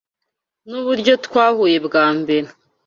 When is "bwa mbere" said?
1.85-2.47